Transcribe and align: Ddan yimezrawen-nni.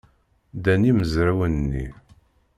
Ddan 0.55 0.81
yimezrawen-nni. 0.85 1.87